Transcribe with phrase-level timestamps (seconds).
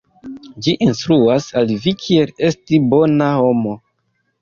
[0.67, 3.81] Ĝi instruas al vi kiel esti bona homo.